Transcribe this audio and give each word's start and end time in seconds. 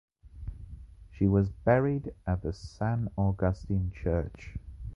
She 1.11 1.27
was 1.27 1.51
buried 1.51 2.15
at 2.25 2.41
the 2.41 2.53
San 2.53 3.11
Agustín 3.19 3.93
church. 3.93 4.55